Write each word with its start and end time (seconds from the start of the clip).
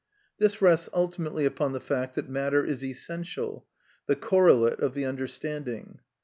This 0.39 0.63
rests 0.63 0.89
ultimately 0.95 1.45
upon 1.45 1.73
the 1.73 1.79
fact 1.79 2.15
that 2.15 2.27
matter 2.27 2.65
is 2.65 2.83
essential, 2.83 3.67
the 4.07 4.15
correlate 4.15 4.79
of 4.79 4.95
the 4.95 5.05
understanding. 5.05 5.99